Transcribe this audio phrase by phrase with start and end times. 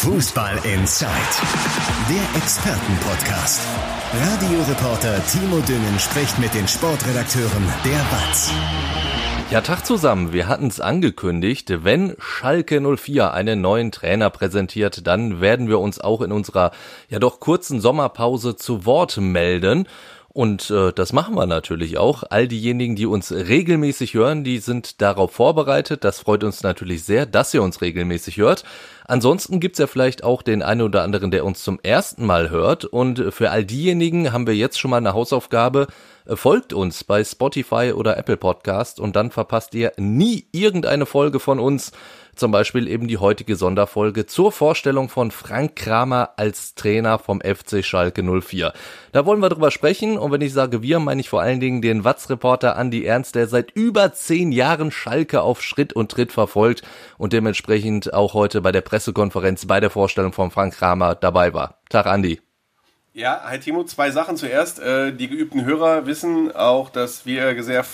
[0.00, 1.10] Fußball Inside,
[2.08, 3.66] der Expertenpodcast.
[4.14, 8.52] Radioreporter Timo Düngen spricht mit den Sportredakteuren der BATS.
[9.50, 10.32] Ja, Tag zusammen.
[10.32, 11.82] Wir hatten es angekündigt.
[11.82, 16.70] Wenn Schalke 04 einen neuen Trainer präsentiert, dann werden wir uns auch in unserer
[17.08, 19.88] ja doch kurzen Sommerpause zu Wort melden.
[20.38, 22.22] Und äh, das machen wir natürlich auch.
[22.30, 26.04] All diejenigen, die uns regelmäßig hören, die sind darauf vorbereitet.
[26.04, 28.62] Das freut uns natürlich sehr, dass ihr uns regelmäßig hört.
[29.04, 32.84] Ansonsten gibt's ja vielleicht auch den einen oder anderen, der uns zum ersten Mal hört.
[32.84, 35.88] Und für all diejenigen haben wir jetzt schon mal eine Hausaufgabe.
[36.28, 41.58] Folgt uns bei Spotify oder Apple Podcast und dann verpasst ihr nie irgendeine Folge von
[41.58, 41.90] uns.
[42.38, 47.84] Zum Beispiel eben die heutige Sonderfolge zur Vorstellung von Frank Kramer als Trainer vom FC
[47.84, 48.72] Schalke 04.
[49.10, 51.82] Da wollen wir drüber sprechen und wenn ich sage wir, meine ich vor allen Dingen
[51.82, 56.82] den Watz-Reporter Andi Ernst, der seit über zehn Jahren Schalke auf Schritt und Tritt verfolgt
[57.16, 61.80] und dementsprechend auch heute bei der Pressekonferenz bei der Vorstellung von Frank Kramer dabei war.
[61.88, 62.40] Tag Andi.
[63.14, 64.78] Ja, hi Timo, zwei Sachen zuerst.
[64.78, 67.84] Äh, die geübten Hörer wissen auch, dass wir sehr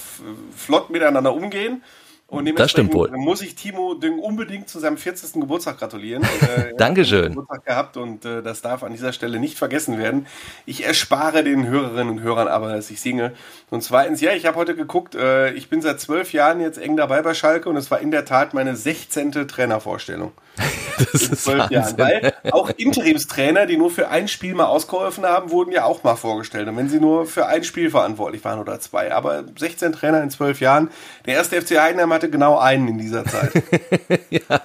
[0.55, 1.83] flott miteinander umgehen.
[2.27, 3.11] Und das stimmt wohl.
[3.11, 5.35] muss ich Timo Düng unbedingt zu seinem 40.
[5.35, 6.23] Geburtstag gratulieren.
[6.23, 7.29] äh, Dankeschön.
[7.29, 10.27] Geburtstag gehabt und äh, das darf an dieser Stelle nicht vergessen werden.
[10.67, 13.35] Ich erspare den Hörerinnen und Hörern aber, dass ich singe.
[13.71, 16.97] Und zweitens, ja, ich habe heute geguckt, äh, ich bin seit zwölf Jahren jetzt eng
[16.97, 19.33] dabei bei Schalke und es war in der Tat meine 16.
[19.47, 20.33] Trainervorstellung.
[21.13, 21.99] das ist zwölf Jahren.
[21.99, 26.17] Weil auch Interimstrainer, die nur für ein Spiel mal ausgeholfen haben, wurden ja auch mal
[26.17, 26.69] vorgestellt.
[26.69, 29.13] Und wenn sie nur für ein Spiel verantwortlich waren oder zwei.
[29.13, 30.91] Aber 16 Trainer in zwölf Jahren.
[31.27, 33.53] Der erste FC Heidenheim hatte genau einen in dieser Zeit.
[34.31, 34.61] ja.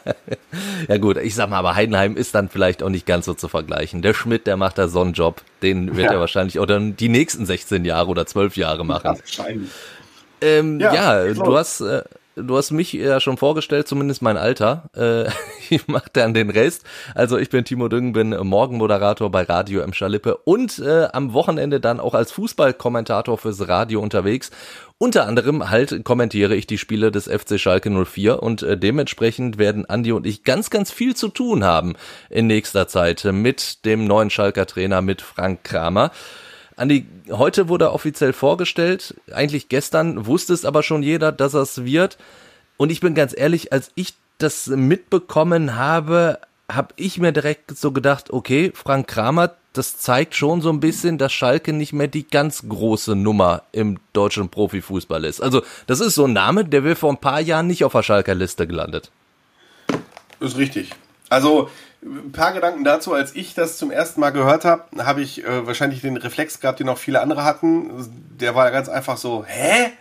[0.87, 3.47] ja gut, ich sag mal, aber Heidenheim ist dann vielleicht auch nicht ganz so zu
[3.47, 4.01] vergleichen.
[4.01, 5.41] Der Schmidt, der macht da so einen Job.
[5.61, 6.13] Den wird ja.
[6.13, 9.05] er wahrscheinlich auch dann die nächsten 16 Jahre oder 12 Jahre machen.
[9.05, 9.69] Ja, wahrscheinlich.
[10.41, 12.03] Ähm, ja, ja du hast äh,
[12.43, 14.89] du hast mich ja schon vorgestellt, zumindest mein Alter.
[14.95, 15.29] Äh,
[15.69, 16.83] ich mache dann den Rest.
[17.15, 19.93] Also ich bin Timo Düngen, bin Morgenmoderator bei Radio M.
[19.93, 24.51] Schalippe und äh, am Wochenende dann auch als Fußballkommentator fürs Radio unterwegs.
[24.97, 29.85] Unter anderem halt kommentiere ich die Spiele des FC Schalke 04 und äh, dementsprechend werden
[29.85, 31.95] Andi und ich ganz, ganz viel zu tun haben
[32.29, 36.11] in nächster Zeit mit dem neuen Schalker Trainer, mit Frank Kramer.
[36.79, 39.15] Andi, heute wurde offiziell vorgestellt.
[39.33, 42.17] Eigentlich gestern wusste es aber schon jeder, dass es wird.
[42.77, 46.39] Und ich bin ganz ehrlich, als ich das mitbekommen habe,
[46.71, 51.17] habe ich mir direkt so gedacht, okay, Frank Kramer, das zeigt schon so ein bisschen,
[51.17, 55.41] dass Schalke nicht mehr die ganz große Nummer im deutschen Profifußball ist.
[55.41, 58.03] Also, das ist so ein Name, der wäre vor ein paar Jahren nicht auf der
[58.03, 59.11] Schalker Liste gelandet.
[60.39, 60.91] Ist richtig.
[61.27, 61.69] Also,
[62.01, 63.13] ein paar Gedanken dazu.
[63.13, 66.79] Als ich das zum ersten Mal gehört habe, habe ich äh, wahrscheinlich den Reflex gehabt,
[66.79, 67.89] den auch viele andere hatten.
[68.39, 69.91] Der war ganz einfach so, hä?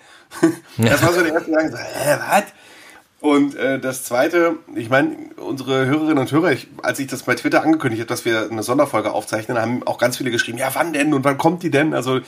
[0.76, 2.44] das war so der erste Gedanke, so, hä, was?
[3.20, 7.34] Und äh, das Zweite, ich meine, unsere Hörerinnen und Hörer, ich, als ich das bei
[7.34, 10.92] Twitter angekündigt habe, dass wir eine Sonderfolge aufzeichnen, haben auch ganz viele geschrieben, ja, wann
[10.92, 11.94] denn und wann kommt die denn?
[11.94, 12.20] Also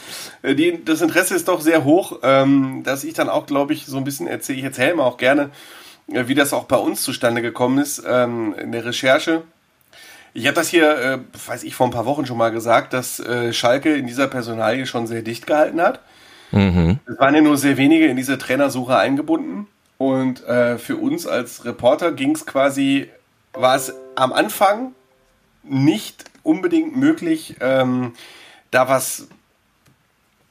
[0.43, 3.87] äh, die, das Interesse ist doch sehr hoch, ähm, dass ich dann auch, glaube ich,
[3.87, 5.51] so ein bisschen erzähle, ich erzähle mal auch gerne,
[6.09, 9.43] äh, wie das auch bei uns zustande gekommen ist ähm, in der Recherche.
[10.33, 13.21] Ich habe das hier, äh, weiß ich, vor ein paar Wochen schon mal gesagt, dass
[13.21, 16.01] äh, Schalke in dieser Personalie schon sehr dicht gehalten hat.
[16.53, 16.99] Mhm.
[17.07, 19.67] Es waren ja nur sehr wenige in diese Trainersuche eingebunden.
[19.99, 23.09] Und äh, für uns als Reporter ging es quasi,
[23.53, 24.93] war es am Anfang
[25.63, 28.15] nicht unbedingt möglich, ähm,
[28.71, 29.29] da was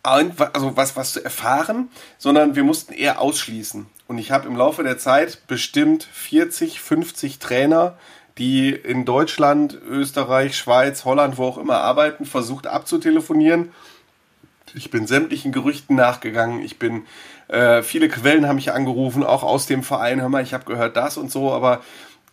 [0.03, 3.85] also was, was zu erfahren, sondern wir mussten eher ausschließen.
[4.07, 7.97] Und ich habe im Laufe der Zeit bestimmt 40, 50 Trainer
[8.39, 13.71] die in Deutschland, Österreich, Schweiz, Holland, wo auch immer arbeiten, versucht abzutelefonieren.
[14.73, 16.61] Ich bin sämtlichen Gerüchten nachgegangen.
[16.61, 17.05] Ich bin,
[17.49, 20.21] äh, viele Quellen haben mich angerufen, auch aus dem Verein.
[20.21, 21.81] Hör mal, ich habe gehört das und so, aber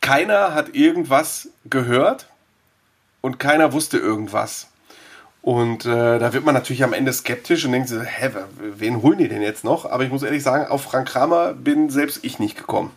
[0.00, 2.26] keiner hat irgendwas gehört
[3.20, 4.68] und keiner wusste irgendwas.
[5.42, 9.28] Und äh, da wird man natürlich am Ende skeptisch und denkt hä, wen holen die
[9.28, 9.88] denn jetzt noch?
[9.90, 12.90] Aber ich muss ehrlich sagen, auf Frank Kramer bin selbst ich nicht gekommen.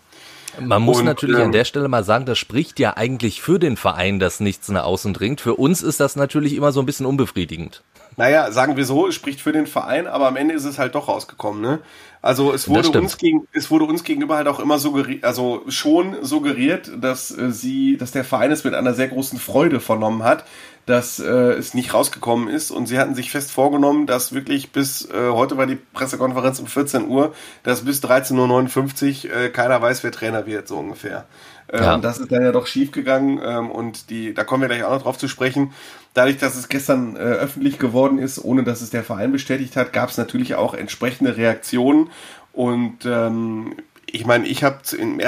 [0.60, 3.60] Man muss und, natürlich ähm, an der Stelle mal sagen, das spricht ja eigentlich für
[3.60, 5.42] den Verein, dass nichts nach außen dringt.
[5.42, 7.84] Für uns ist das natürlich immer so ein bisschen unbefriedigend.
[8.18, 10.96] Naja, sagen wir so, es spricht für den Verein, aber am Ende ist es halt
[10.96, 11.80] doch rausgekommen, ne?
[12.22, 16.18] Also es wurde uns gegen, es wurde uns gegenüber halt auch immer suggeriert, also schon
[16.22, 20.44] suggeriert, dass äh, sie, dass der Verein es mit einer sehr großen Freude vernommen hat,
[20.90, 25.08] dass äh, es nicht rausgekommen ist und sie hatten sich fest vorgenommen, dass wirklich bis
[25.12, 30.04] äh, heute war die Pressekonferenz um 14 Uhr, dass bis 13.59 Uhr äh, keiner weiß,
[30.04, 31.26] wer Trainer wird, so ungefähr.
[31.72, 31.98] Ähm, ja.
[32.00, 34.90] Das ist dann ja doch schief gegangen ähm, und die, da kommen wir gleich auch
[34.90, 35.74] noch drauf zu sprechen.
[36.16, 39.94] Dadurch, dass es gestern äh, öffentlich geworden ist, ohne dass es der Verein bestätigt hat,
[39.94, 42.10] gab es natürlich auch entsprechende Reaktionen
[42.52, 43.76] und ähm,
[44.12, 44.80] ich meine, ich habe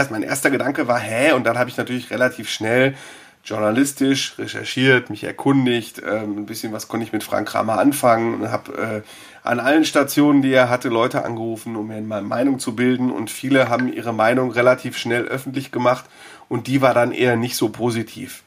[0.10, 1.34] mein erster Gedanke war, hä?
[1.34, 2.96] Und dann habe ich natürlich relativ schnell
[3.43, 8.51] journalistisch recherchiert, mich erkundigt, ähm, ein bisschen was konnte ich mit Frank Kramer anfangen und
[8.51, 12.75] habe äh, an allen Stationen, die er hatte, Leute angerufen, um mir meine Meinung zu
[12.75, 16.05] bilden und viele haben ihre Meinung relativ schnell öffentlich gemacht
[16.49, 18.43] und die war dann eher nicht so positiv.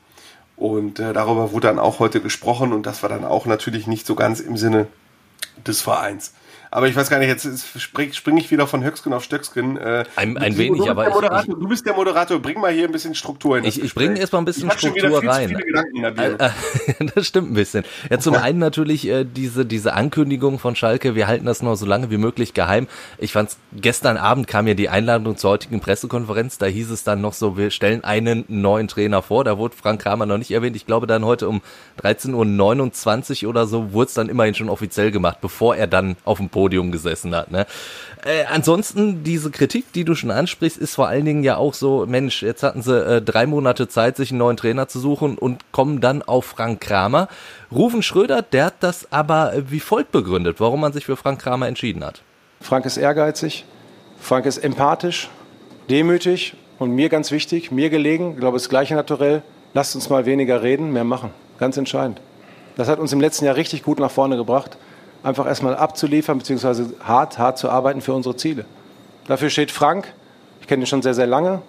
[0.56, 4.06] Und äh, darüber wurde dann auch heute gesprochen und das war dann auch natürlich nicht
[4.06, 4.86] so ganz im Sinne
[5.66, 6.32] des Vereins.
[6.74, 9.76] Aber ich weiß gar nicht, jetzt springe spring ich wieder von Höcksken auf Stöcksken.
[9.76, 12.86] Äh, ein, ein wenig, du aber ich, ich, Du bist der Moderator, bring mal hier
[12.86, 15.54] ein bisschen Struktur in Ich, ich bringe erstmal ein bisschen Struktur rein.
[15.54, 16.50] Äh,
[17.14, 17.84] das stimmt ein bisschen.
[18.10, 21.86] Ja, zum einen natürlich äh, diese, diese Ankündigung von Schalke, wir halten das noch so
[21.86, 22.88] lange wie möglich geheim.
[23.18, 27.20] Ich fand's, gestern Abend kam ja die Einladung zur heutigen Pressekonferenz, da hieß es dann
[27.20, 30.74] noch so, wir stellen einen neuen Trainer vor, da wurde Frank Kramer noch nicht erwähnt.
[30.74, 31.62] Ich glaube dann heute um
[32.02, 36.38] 13.29 Uhr oder so wurde es dann immerhin schon offiziell gemacht, bevor er dann auf
[36.38, 37.50] dem Podium Podium gesessen hat.
[37.50, 37.66] Ne?
[38.24, 42.06] Äh, ansonsten, diese Kritik, die du schon ansprichst, ist vor allen Dingen ja auch so,
[42.06, 45.72] Mensch, jetzt hatten sie äh, drei Monate Zeit, sich einen neuen Trainer zu suchen und
[45.72, 47.28] kommen dann auf Frank Kramer.
[47.70, 51.42] Rufen Schröder, der hat das aber äh, wie folgt begründet, warum man sich für Frank
[51.42, 52.22] Kramer entschieden hat.
[52.62, 53.66] Frank ist ehrgeizig,
[54.18, 55.28] Frank ist empathisch,
[55.90, 59.42] demütig und mir ganz wichtig, mir gelegen, ich glaube, das gleiche Naturell,
[59.74, 61.28] lasst uns mal weniger reden, mehr machen.
[61.58, 62.22] Ganz entscheidend.
[62.76, 64.78] Das hat uns im letzten Jahr richtig gut nach vorne gebracht
[65.24, 68.66] einfach erstmal abzuliefern, beziehungsweise hart, hart zu arbeiten für unsere Ziele.
[69.26, 70.12] Dafür steht Frank.
[70.60, 71.62] Ich kenne ihn schon sehr, sehr lange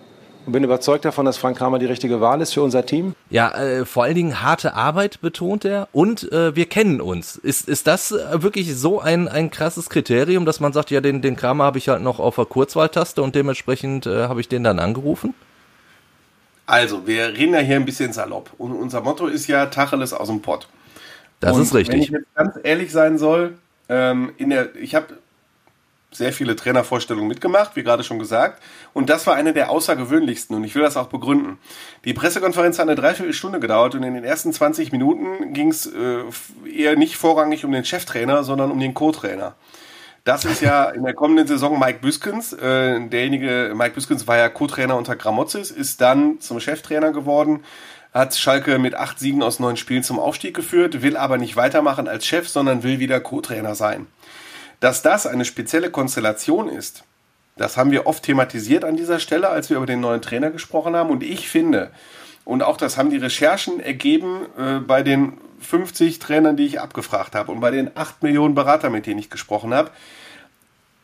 [0.46, 3.16] und bin überzeugt davon, dass Frank Kramer die richtige Wahl ist für unser Team.
[3.30, 7.36] Ja, äh, vor allen Dingen harte Arbeit betont er und äh, wir kennen uns.
[7.38, 11.22] Ist, ist das äh, wirklich so ein, ein krasses Kriterium, dass man sagt, ja, den,
[11.22, 14.64] den Kramer habe ich halt noch auf der Kurzwahltaste und dementsprechend äh, habe ich den
[14.64, 15.34] dann angerufen?
[16.68, 20.28] Also, wir reden ja hier ein bisschen salopp und unser Motto ist ja Tacheles aus
[20.28, 20.68] dem Pott.
[21.46, 21.94] Das und ist richtig.
[21.94, 23.54] Wenn ich jetzt ganz ehrlich sein soll,
[23.88, 25.08] ähm, in der, ich habe
[26.12, 28.64] sehr viele Trainervorstellungen mitgemacht, wie gerade schon gesagt.
[28.94, 31.60] Und das war eine der außergewöhnlichsten und ich will das auch begründen.
[32.06, 36.24] Die Pressekonferenz hat eine Dreiviertelstunde gedauert und in den ersten 20 Minuten ging es äh,
[36.68, 39.56] eher nicht vorrangig um den Cheftrainer, sondern um den Co-Trainer.
[40.24, 42.54] Das ist ja in der kommenden Saison Mike Büskens.
[42.54, 47.64] Äh, derjenige, Mike Büskens war ja Co-Trainer unter Gramozis, ist dann zum Cheftrainer geworden
[48.16, 52.08] hat Schalke mit acht Siegen aus neun Spielen zum Aufstieg geführt, will aber nicht weitermachen
[52.08, 54.08] als Chef, sondern will wieder Co-Trainer sein.
[54.80, 57.04] Dass das eine spezielle Konstellation ist,
[57.58, 60.96] das haben wir oft thematisiert an dieser Stelle, als wir über den neuen Trainer gesprochen
[60.96, 61.10] haben.
[61.10, 61.92] Und ich finde,
[62.46, 67.36] und auch das haben die Recherchen ergeben äh, bei den 50 Trainern, die ich abgefragt
[67.36, 69.92] habe und bei den 8 Millionen Beratern, mit denen ich gesprochen habe,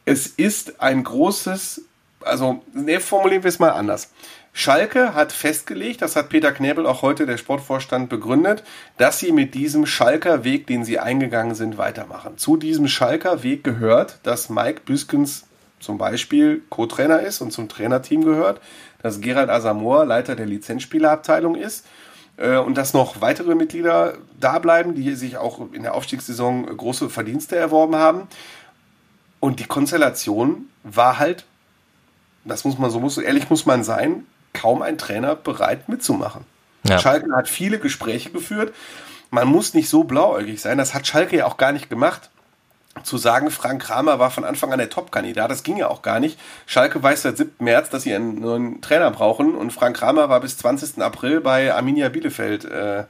[0.06, 1.82] es ist ein großes,
[2.22, 4.12] also ne, formulieren wir es mal anders.
[4.54, 8.64] Schalke hat festgelegt, das hat Peter Knebel auch heute der Sportvorstand begründet,
[8.98, 12.38] dass sie mit diesem Schalker Weg, den sie eingegangen sind, weitermachen.
[12.38, 15.46] Zu diesem Schalker Weg gehört, dass Mike Büskens
[15.80, 18.62] zum Beispiel Co-Trainer ist und zum Trainerteam gehört,
[19.02, 21.86] dass Gerald Asamoah Leiter der Lizenzspielerabteilung ist
[22.38, 27.10] äh, und dass noch weitere Mitglieder da bleiben, die sich auch in der Aufstiegssaison große
[27.10, 28.28] Verdienste erworben haben.
[29.40, 31.46] Und die Konstellation war halt,
[32.46, 36.46] das muss man so muss ehrlich muss man sein, kaum ein Trainer bereit mitzumachen.
[36.84, 37.00] Ja.
[37.00, 38.74] Schalke hat viele Gespräche geführt.
[39.30, 40.78] Man muss nicht so blauäugig sein.
[40.78, 42.30] Das hat Schalke ja auch gar nicht gemacht.
[43.04, 46.20] Zu sagen, Frank Kramer war von Anfang an der Top-Kandidat, das ging ja auch gar
[46.20, 46.38] nicht.
[46.66, 47.54] Schalke weiß seit 7.
[47.60, 51.02] März, dass sie einen neuen Trainer brauchen und Frank Kramer war bis 20.
[51.02, 53.06] April bei Arminia Bielefeld äh,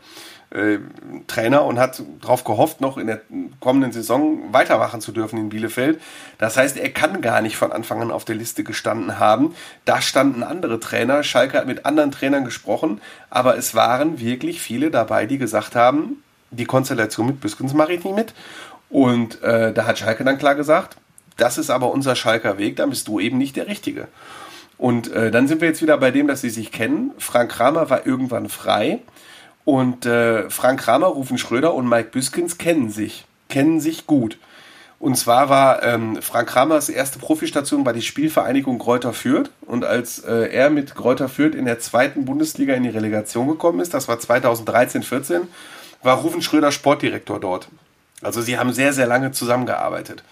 [0.52, 0.80] äh,
[1.28, 3.22] Trainer und hat darauf gehofft, noch in der
[3.60, 6.02] kommenden Saison weitermachen zu dürfen in Bielefeld.
[6.38, 9.56] Das heißt, er kann gar nicht von Anfang an auf der Liste gestanden haben.
[9.86, 11.24] Da standen andere Trainer.
[11.24, 16.24] Schalke hat mit anderen Trainern gesprochen, aber es waren wirklich viele dabei, die gesagt haben,
[16.52, 18.34] die Konstellation mit Büskens mache ich nicht mit.
[18.90, 20.98] Und äh, da hat Schalke dann klar gesagt,
[21.38, 24.10] das ist aber unser Schalker Weg, da bist du eben nicht der Richtige.
[24.78, 27.12] Und äh, dann sind wir jetzt wieder bei dem, dass sie sich kennen.
[27.20, 29.00] Frank Kramer war irgendwann frei.
[29.66, 34.38] Und äh, Frank Kramer, Rufen Schröder und Mike Büskens kennen sich, kennen sich gut.
[35.02, 39.50] Und zwar war ähm, Frank Kramers erste Profistation bei die Spielvereinigung Kräuter Fürth.
[39.62, 43.80] Und als äh, er mit Kräuter Fürth in der zweiten Bundesliga in die Relegation gekommen
[43.80, 45.42] ist, das war 2013, 14,
[46.04, 47.68] war Rufen Schröder Sportdirektor dort.
[48.22, 50.24] Also sie haben sehr, sehr lange zusammengearbeitet.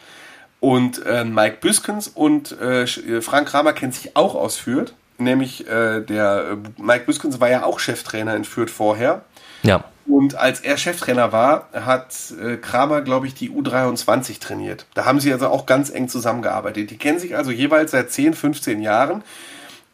[0.59, 2.85] Und äh, Mike Büskens und äh,
[3.21, 7.63] Frank Kramer kennt sich auch aus Fürth nämlich äh, der äh, Mike Büskens war ja
[7.63, 9.21] auch Cheftrainer in Fürth vorher.
[9.63, 9.83] Ja.
[10.07, 14.85] Und als er Cheftrainer war, hat äh, Kramer, glaube ich, die U23 trainiert.
[14.95, 16.89] Da haben sie also auch ganz eng zusammengearbeitet.
[16.89, 19.23] Die kennen sich also jeweils seit 10, 15 Jahren.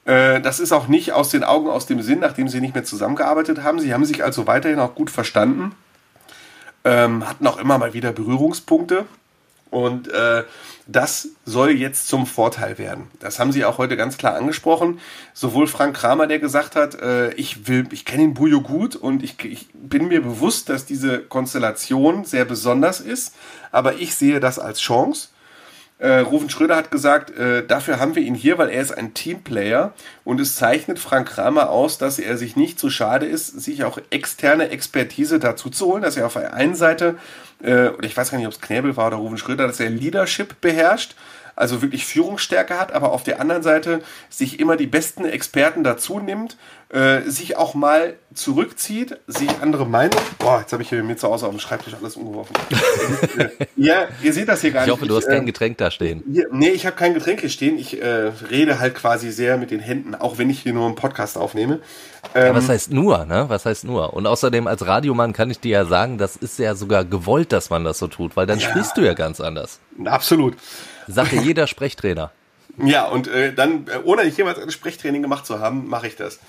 [0.05, 2.85] Äh, das ist auch nicht aus den Augen, aus dem Sinn, nachdem sie nicht mehr
[2.85, 3.79] zusammengearbeitet haben.
[3.79, 5.73] Sie haben sich also weiterhin auch gut verstanden,
[6.85, 9.05] ähm, hatten auch immer mal wieder Berührungspunkte.
[9.71, 10.43] Und äh,
[10.87, 13.07] das soll jetzt zum Vorteil werden.
[13.19, 14.99] Das haben Sie auch heute ganz klar angesprochen.
[15.33, 19.23] Sowohl Frank Kramer, der gesagt hat, äh, ich will, ich kenne den Bujo gut und
[19.23, 23.33] ich, ich bin mir bewusst, dass diese Konstellation sehr besonders ist,
[23.71, 25.29] aber ich sehe das als Chance.
[25.97, 29.13] Äh, Rufen Schröder hat gesagt, äh, dafür haben wir ihn hier, weil er ist ein
[29.13, 29.93] Teamplayer.
[30.25, 33.97] Und es zeichnet Frank Kramer aus, dass er sich nicht zu schade ist, sich auch
[34.09, 37.17] externe Expertise dazu zu holen, dass er auf der einen Seite,
[37.63, 39.89] äh, oder ich weiß gar nicht, ob es Knäbel war oder Rufen Schröder, dass er
[39.89, 41.15] Leadership beherrscht
[41.55, 46.19] also wirklich Führungsstärke hat, aber auf der anderen Seite sich immer die besten Experten dazu
[46.19, 46.57] nimmt,
[46.89, 50.19] äh, sich auch mal zurückzieht, sich andere Meinung.
[50.37, 52.55] Boah, jetzt habe ich hier mir zu Hause auf dem Schreibtisch alles umgeworfen.
[53.75, 54.87] ja, ihr seht das hier gar nicht.
[54.87, 56.23] Ich hoffe, du hast kein äh, Getränk da stehen.
[56.31, 57.77] Hier, nee, ich habe kein Getränk hier stehen.
[57.79, 60.95] Ich äh, rede halt quasi sehr mit den Händen, auch wenn ich hier nur einen
[60.95, 61.79] Podcast aufnehme.
[62.35, 63.45] Ähm, ja, was heißt nur, ne?
[63.47, 64.13] Was heißt nur?
[64.13, 67.69] Und außerdem als Radiomann kann ich dir ja sagen, das ist ja sogar gewollt, dass
[67.69, 69.79] man das so tut, weil dann ja, sprichst du ja ganz anders.
[70.05, 70.55] Absolut.
[71.07, 72.31] Sagt ja jeder Sprechtrainer.
[72.77, 76.39] Ja, und äh, dann, äh, ohne jemals ein Sprechtraining gemacht zu haben, mache ich das.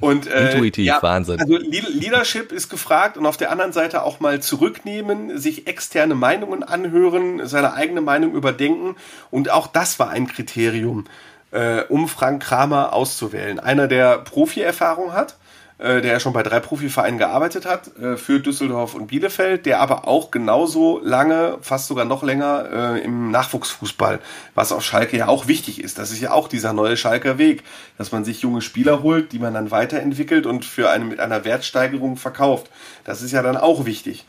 [0.00, 1.40] Und, äh, Intuitiv, ja, Wahnsinn.
[1.40, 6.62] Also Leadership ist gefragt und auf der anderen Seite auch mal zurücknehmen, sich externe Meinungen
[6.62, 8.96] anhören, seine eigene Meinung überdenken.
[9.30, 11.04] Und auch das war ein Kriterium,
[11.50, 13.58] äh, um Frank Kramer auszuwählen.
[13.58, 15.36] Einer, der Profi-Erfahrung hat,
[15.78, 20.08] der ja schon bei drei Profivereinen gearbeitet hat, äh, für Düsseldorf und Bielefeld, der aber
[20.08, 24.20] auch genauso lange, fast sogar noch länger äh, im Nachwuchsfußball,
[24.54, 25.98] was auf Schalke ja auch wichtig ist.
[25.98, 27.62] Das ist ja auch dieser neue Schalker Weg,
[27.98, 31.44] dass man sich junge Spieler holt, die man dann weiterentwickelt und für eine mit einer
[31.44, 32.70] Wertsteigerung verkauft.
[33.04, 34.24] Das ist ja dann auch wichtig.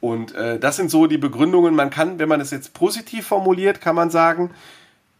[0.00, 1.74] Und äh, das sind so die Begründungen.
[1.74, 4.50] Man kann, wenn man es jetzt positiv formuliert, kann man sagen,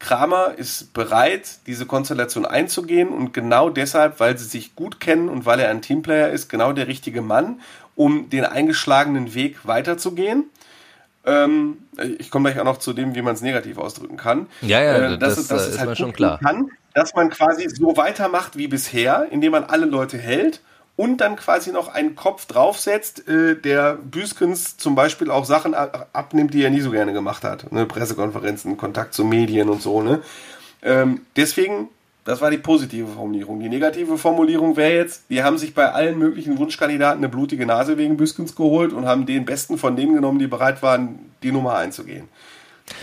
[0.02, 5.46] Kramer ist bereit, diese Konstellation einzugehen und genau deshalb, weil sie sich gut kennen und
[5.46, 7.60] weil er ein Teamplayer ist, genau der richtige Mann,
[7.94, 10.50] um den eingeschlagenen Weg weiterzugehen.
[11.24, 11.78] Ähm,
[12.18, 14.48] ich komme gleich auch noch zu dem, wie man es negativ ausdrücken kann.
[14.60, 16.40] Ja, ja, äh, das, das, das ist, ist halt mir schon klar.
[16.42, 20.62] Kann, dass man quasi so weitermacht wie bisher, indem man alle Leute hält
[20.96, 26.54] und dann quasi noch einen Kopf draufsetzt, äh, der Büskens zum Beispiel auch Sachen abnimmt,
[26.54, 27.72] die er nie so gerne gemacht hat.
[27.72, 27.86] Ne?
[27.86, 30.02] Pressekonferenzen, Kontakt zu Medien und so.
[30.02, 30.20] Ne?
[30.82, 31.88] Ähm, deswegen,
[32.24, 33.60] das war die positive Formulierung.
[33.60, 37.96] Die negative Formulierung wäre jetzt, die haben sich bei allen möglichen Wunschkandidaten eine blutige Nase
[37.96, 41.76] wegen Büskens geholt und haben den besten von denen genommen, die bereit waren, die Nummer
[41.76, 42.28] einzugehen.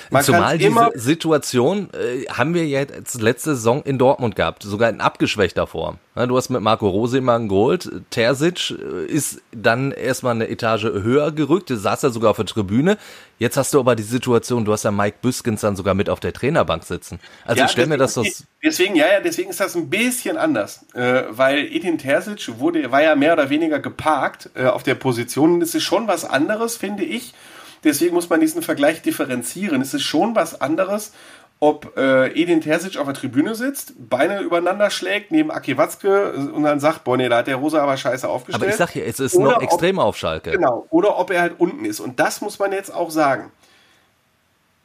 [0.09, 5.01] Man Zumal diese Situation äh, haben wir jetzt letzte Saison in Dortmund gehabt, sogar in
[5.01, 5.97] abgeschwächter Form.
[6.15, 7.89] Ja, du hast mit Marco Rose immer einen geholt.
[8.09, 12.97] Terzic äh, ist dann erstmal eine Etage höher gerückt, saß ja sogar auf der Tribüne.
[13.37, 16.19] Jetzt hast du aber die Situation, du hast ja Mike Büskens dann sogar mit auf
[16.19, 17.19] der Trainerbank sitzen.
[17.45, 18.25] Also ja, ich stell mir das so...
[18.61, 20.85] Deswegen, ja, ja, deswegen ist das ein bisschen anders.
[20.93, 25.61] Äh, weil Edin Terzic wurde, war ja mehr oder weniger geparkt äh, auf der Position.
[25.61, 27.33] Das ist schon was anderes, finde ich
[27.83, 29.81] Deswegen muss man diesen Vergleich differenzieren.
[29.81, 31.13] Es ist schon was anderes,
[31.61, 36.63] ob äh, Edin Terzic auf der Tribüne sitzt, Beine übereinander schlägt, neben Aki Watzke und
[36.63, 38.63] dann sagt, boah, nee, da hat der Rosa aber scheiße aufgestellt.
[38.63, 40.51] Aber ich sag hier, es ist oder noch extremer auf Schalke.
[40.51, 41.99] Genau, oder ob er halt unten ist.
[41.99, 43.51] Und das muss man jetzt auch sagen.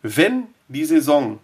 [0.03, 1.39] Wenn die Saison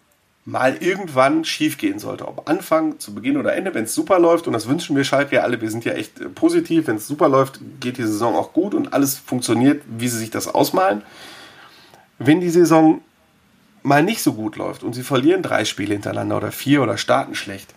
[0.45, 4.49] mal irgendwann schief gehen sollte, ob Anfang, zu Beginn oder Ende, wenn es super läuft,
[4.49, 7.07] und das wünschen wir Schalke ja alle, wir sind ja echt äh, positiv, wenn es
[7.07, 11.03] super läuft, geht die Saison auch gut und alles funktioniert, wie sie sich das ausmalen
[12.21, 13.01] wenn die Saison
[13.83, 17.35] mal nicht so gut läuft und sie verlieren drei Spiele hintereinander oder vier oder starten
[17.35, 17.75] schlecht,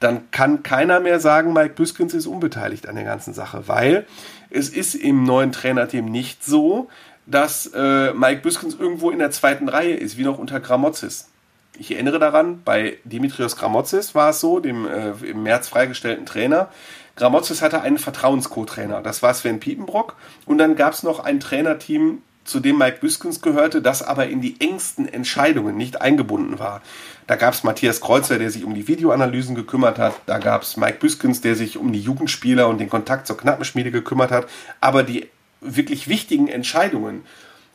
[0.00, 4.06] dann kann keiner mehr sagen, Mike Büskens ist unbeteiligt an der ganzen Sache, weil
[4.50, 6.88] es ist im neuen Trainerteam nicht so,
[7.26, 11.30] dass äh, Mike Büskens irgendwo in der zweiten Reihe ist, wie noch unter Gramozis.
[11.78, 16.68] Ich erinnere daran, bei Dimitrios Gramozis war es so, dem äh, im März freigestellten Trainer.
[17.16, 20.16] Gramozis hatte einen Vertrauensco-Trainer, das war Sven Piepenbrock.
[20.44, 24.40] Und dann gab es noch ein Trainerteam zu dem Mike Büskens gehörte, das aber in
[24.40, 26.82] die engsten Entscheidungen nicht eingebunden war.
[27.26, 30.14] Da gab es Matthias Kreuzer, der sich um die Videoanalysen gekümmert hat.
[30.26, 33.90] Da gab es Mike Büskens, der sich um die Jugendspieler und den Kontakt zur Knappenschmiede
[33.90, 34.46] gekümmert hat.
[34.80, 35.28] Aber die
[35.62, 37.22] wirklich wichtigen Entscheidungen,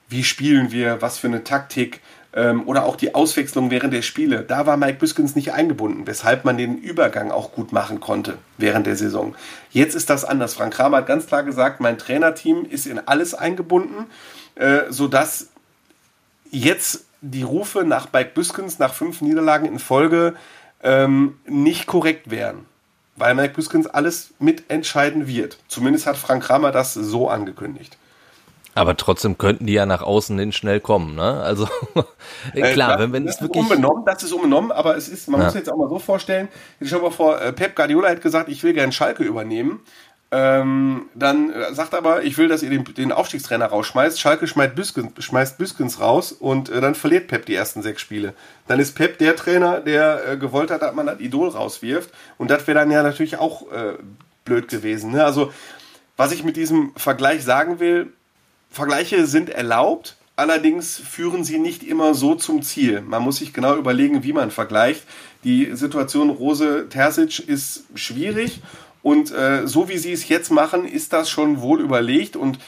[0.08, 2.02] wie spielen wir, was für eine Taktik
[2.34, 6.46] ähm, oder auch die Auswechslung während der Spiele, da war Mike Büskens nicht eingebunden, weshalb
[6.46, 9.36] man den Übergang auch gut machen konnte während der Saison.
[9.72, 10.54] Jetzt ist das anders.
[10.54, 14.06] Frank Kramer hat ganz klar gesagt, mein Trainerteam ist in alles eingebunden
[14.60, 15.48] äh, sodass
[16.52, 20.36] jetzt die Rufe nach Mike Büskens nach fünf Niederlagen in Folge
[20.84, 22.66] ähm, nicht korrekt wären.
[23.16, 25.58] Weil Mike Büskens alles mitentscheiden wird.
[25.68, 27.98] Zumindest hat Frank Kramer das so angekündigt.
[28.76, 31.42] Aber trotzdem könnten die ja nach außen hin schnell kommen, ne?
[31.42, 31.68] Also
[32.54, 35.48] äh, klar, wenn, wenn es wirklich unbenommen, das ist unbenommen, aber es ist, man ja.
[35.48, 36.50] muss jetzt auch mal so vorstellen.
[36.80, 39.82] Ich stelle mal vor, äh, Pep Guardiola hat gesagt, ich will gerne Schalke übernehmen
[40.32, 44.20] Ähm, dann äh, sagt aber, ich will, dass ihr den, den Aufstiegstrainer rausschmeißt.
[44.20, 48.36] Schalke schmeißt Büskens, schmeißt Büskens raus und äh, dann verliert Pep die ersten sechs Spiele.
[48.68, 52.12] Dann ist Pep der Trainer, der äh, gewollt hat, dass man das Idol rauswirft.
[52.38, 53.94] Und das wäre dann ja natürlich auch äh,
[54.46, 55.12] blöd gewesen.
[55.12, 55.26] Ne?
[55.26, 55.52] Also,
[56.16, 58.14] was ich mit diesem Vergleich sagen will,
[58.70, 63.02] Vergleiche sind erlaubt, allerdings führen sie nicht immer so zum Ziel.
[63.02, 65.04] Man muss sich genau überlegen, wie man vergleicht.
[65.44, 68.62] Die Situation Rose Terzic ist schwierig
[69.02, 72.60] und äh, so wie sie es jetzt machen, ist das schon wohl überlegt und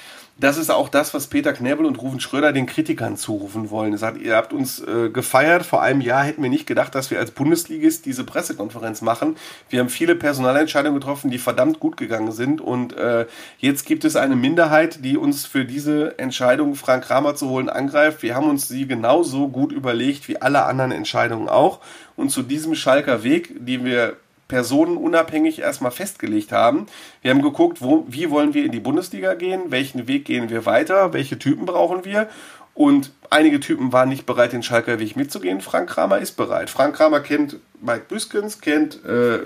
[0.42, 3.92] das ist auch das, was Peter Knebel und Ruven Schröder den Kritikern zurufen wollen.
[3.92, 5.64] Er sagt, ihr habt uns äh, gefeiert.
[5.64, 9.36] Vor einem Jahr hätten wir nicht gedacht, dass wir als Bundesligist diese Pressekonferenz machen.
[9.70, 12.60] Wir haben viele Personalentscheidungen getroffen, die verdammt gut gegangen sind.
[12.60, 13.28] Und äh,
[13.60, 18.24] jetzt gibt es eine Minderheit, die uns für diese Entscheidung, Frank Kramer zu holen, angreift.
[18.24, 21.82] Wir haben uns sie genauso gut überlegt wie alle anderen Entscheidungen auch.
[22.16, 24.18] Und zu diesem Schalker Weg, den wir
[24.52, 26.88] personenunabhängig erstmal festgelegt haben.
[27.22, 30.66] Wir haben geguckt, wo, wie wollen wir in die Bundesliga gehen, welchen Weg gehen wir
[30.66, 32.28] weiter, welche Typen brauchen wir.
[32.74, 35.62] Und einige Typen waren nicht bereit, den Schalker Weg mitzugehen.
[35.62, 36.70] Frank Kramer ist bereit.
[36.70, 39.40] Frank Kramer kennt Mike Büskens, kennt äh,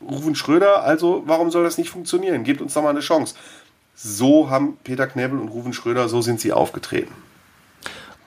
[0.00, 0.84] Rufen Schröder.
[0.84, 2.42] Also warum soll das nicht funktionieren?
[2.42, 3.34] Gebt uns doch mal eine Chance.
[3.94, 7.12] So haben Peter Knebel und Rufen Schröder, so sind sie aufgetreten.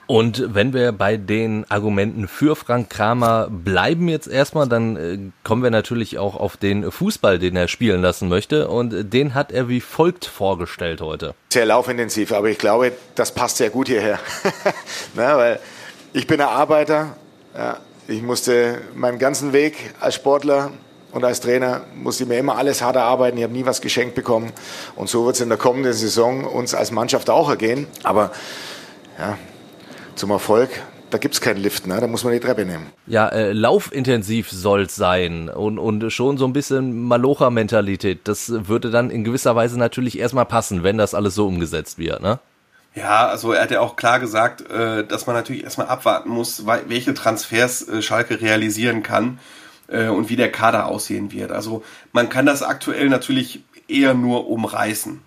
[0.10, 5.62] Und wenn wir bei den Argumenten für Frank Kramer bleiben jetzt erstmal, dann äh, kommen
[5.62, 8.70] wir natürlich auch auf den Fußball, den er spielen lassen möchte.
[8.70, 11.36] Und den hat er wie folgt vorgestellt heute.
[11.54, 14.18] Sehr laufintensiv, aber ich glaube, das passt sehr gut hierher.
[15.14, 15.60] Na, weil
[16.12, 17.16] ich bin ein Arbeiter.
[17.56, 20.72] Ja, ich musste meinen ganzen Weg als Sportler
[21.12, 23.38] und als Trainer musste ich mir immer alles hart erarbeiten.
[23.38, 24.54] Ich habe nie was geschenkt bekommen.
[24.96, 27.86] Und so wird es in der kommenden Saison uns als Mannschaft auch ergehen.
[28.02, 28.32] Aber
[29.20, 29.38] ja,
[30.20, 30.70] zum Erfolg,
[31.10, 32.00] da gibt es keinen Lift, ne?
[32.00, 32.88] da muss man die Treppe nehmen.
[33.08, 38.22] Ja, äh, laufintensiv soll es sein und, und schon so ein bisschen Malocha-Mentalität.
[38.26, 42.22] Das würde dann in gewisser Weise natürlich erstmal passen, wenn das alles so umgesetzt wird.
[42.22, 42.40] Ne?
[42.96, 46.66] Ja, also er hat ja auch klar gesagt, äh, dass man natürlich erstmal abwarten muss,
[46.66, 49.40] welche Transfers äh, Schalke realisieren kann
[49.88, 51.52] äh, und wie der Kader aussehen wird.
[51.52, 55.22] Also man kann das aktuell natürlich eher nur umreißen.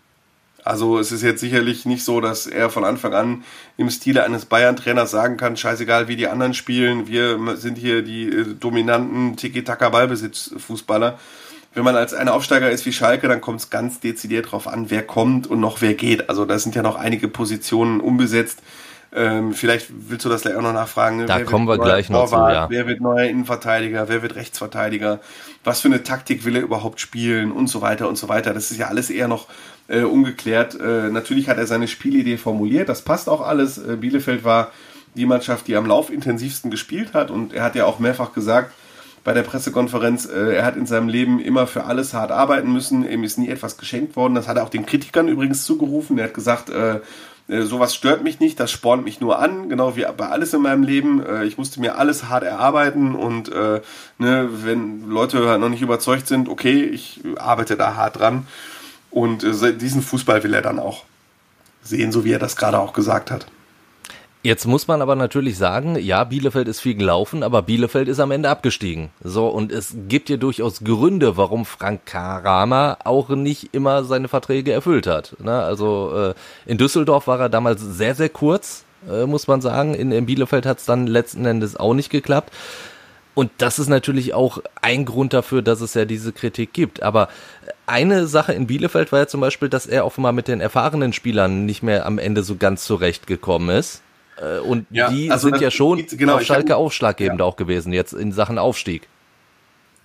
[0.64, 3.44] Also es ist jetzt sicherlich nicht so, dass er von Anfang an
[3.76, 8.28] im Stile eines Bayern-Trainers sagen kann, scheißegal wie die anderen spielen, wir sind hier die
[8.28, 11.18] äh, dominanten Tiki-Taka-Ballbesitz-Fußballer.
[11.74, 14.90] Wenn man als ein Aufsteiger ist wie Schalke, dann kommt es ganz dezidiert darauf an,
[14.90, 16.28] wer kommt und noch wer geht.
[16.28, 18.62] Also da sind ja noch einige Positionen unbesetzt.
[19.14, 21.18] Ähm, vielleicht willst du das gleich auch noch nachfragen.
[21.18, 21.26] Ne?
[21.26, 22.70] Da wer kommen wir gleich noch Torwart, zu, ja.
[22.70, 24.08] Wer wird neuer Innenverteidiger?
[24.08, 25.20] Wer wird Rechtsverteidiger?
[25.64, 27.52] Was für eine Taktik will er überhaupt spielen?
[27.52, 28.54] Und so weiter und so weiter.
[28.54, 29.48] Das ist ja alles eher noch
[29.88, 30.80] äh, ungeklärt.
[30.80, 32.88] Äh, natürlich hat er seine Spielidee formuliert.
[32.88, 33.76] Das passt auch alles.
[33.76, 34.70] Äh, Bielefeld war
[35.14, 37.30] die Mannschaft, die am laufintensivsten gespielt hat.
[37.30, 38.72] Und er hat ja auch mehrfach gesagt,
[39.24, 43.08] bei der Pressekonferenz, äh, er hat in seinem Leben immer für alles hart arbeiten müssen,
[43.08, 44.34] ihm ist nie etwas geschenkt worden.
[44.34, 46.18] Das hat er auch den Kritikern übrigens zugerufen.
[46.18, 47.00] Er hat gesagt, äh,
[47.52, 50.62] äh, sowas stört mich nicht, das spornt mich nur an, genau wie bei alles in
[50.62, 51.24] meinem Leben.
[51.24, 53.80] Äh, ich musste mir alles hart erarbeiten und äh,
[54.18, 58.46] ne, wenn Leute halt noch nicht überzeugt sind, okay, ich arbeite da hart dran.
[59.10, 61.04] Und äh, diesen Fußball will er dann auch
[61.82, 63.46] sehen, so wie er das gerade auch gesagt hat.
[64.44, 68.32] Jetzt muss man aber natürlich sagen, ja, Bielefeld ist viel gelaufen, aber Bielefeld ist am
[68.32, 69.10] Ende abgestiegen.
[69.22, 74.72] So, und es gibt ja durchaus Gründe, warum Frank Karama auch nicht immer seine Verträge
[74.72, 75.36] erfüllt hat.
[75.38, 75.62] Ne?
[75.62, 76.34] Also äh,
[76.68, 79.94] in Düsseldorf war er damals sehr, sehr kurz, äh, muss man sagen.
[79.94, 82.52] In, in Bielefeld hat es dann letzten Endes auch nicht geklappt.
[83.34, 87.00] Und das ist natürlich auch ein Grund dafür, dass es ja diese Kritik gibt.
[87.04, 87.28] Aber
[87.86, 91.64] eine Sache in Bielefeld war ja zum Beispiel, dass er offenbar mit den erfahrenen Spielern
[91.64, 94.02] nicht mehr am Ende so ganz zurechtgekommen ist.
[94.42, 97.46] Äh, und ja, die also sind ja schon genau, auf Schalke hab, ausschlaggebend ja.
[97.46, 99.08] auch gewesen, jetzt in Sachen Aufstieg.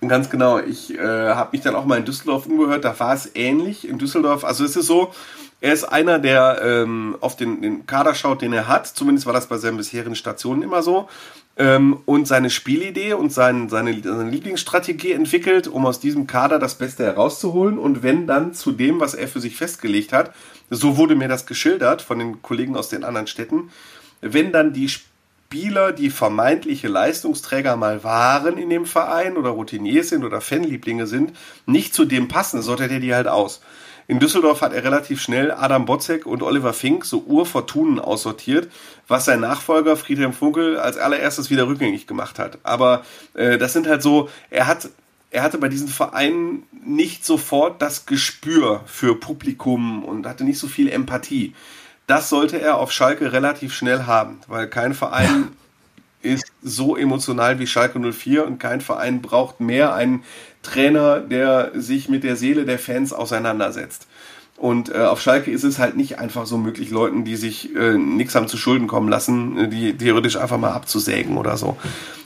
[0.06, 0.60] Ganz genau.
[0.60, 3.88] Ich äh, habe mich dann auch mal in Düsseldorf umgehört, da war es ähnlich.
[3.88, 5.12] In Düsseldorf, also es ist so,
[5.60, 8.86] er ist einer, der ähm, auf den, den Kader schaut, den er hat.
[8.86, 11.08] Zumindest war das bei seinen bisherigen Stationen immer so.
[11.56, 16.76] Ähm, und seine Spielidee und sein, seine, seine Lieblingsstrategie entwickelt, um aus diesem Kader das
[16.76, 17.76] Beste herauszuholen.
[17.76, 20.32] Und wenn dann zu dem, was er für sich festgelegt hat,
[20.70, 23.70] so wurde mir das geschildert von den Kollegen aus den anderen Städten,
[24.20, 30.24] wenn dann die Spieler, die vermeintliche Leistungsträger mal waren in dem Verein oder Routiniers sind
[30.24, 31.32] oder Fanlieblinge sind,
[31.66, 33.60] nicht zu dem passen, sortiert er die halt aus.
[34.08, 38.70] In Düsseldorf hat er relativ schnell Adam Botzek und Oliver Fink so Urfortunen aussortiert,
[39.06, 42.58] was sein Nachfolger Friedhelm Funkel als allererstes wieder rückgängig gemacht hat.
[42.62, 43.04] Aber
[43.34, 44.88] äh, das sind halt so, er hat
[45.30, 50.68] er hatte bei diesen Vereinen nicht sofort das Gespür für Publikum und hatte nicht so
[50.68, 51.54] viel Empathie
[52.08, 55.50] das sollte er auf Schalke relativ schnell haben, weil kein Verein
[56.22, 60.24] ist so emotional wie Schalke 04 und kein Verein braucht mehr einen
[60.62, 64.08] Trainer, der sich mit der Seele der Fans auseinandersetzt.
[64.58, 67.96] Und äh, auf Schalke ist es halt nicht einfach so möglich, Leuten, die sich äh,
[67.96, 71.76] nichts haben zu Schulden kommen lassen, äh, die theoretisch einfach mal abzusägen oder so.